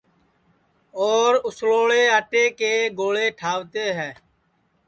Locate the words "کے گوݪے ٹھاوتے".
2.59-3.85